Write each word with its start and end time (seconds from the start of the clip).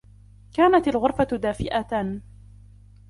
كانت 0.53 0.87
الغرفة 0.87 1.23
دافئة. 1.31 2.21